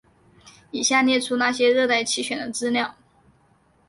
[0.71, 2.95] 以下列出那些热带气旋的资料。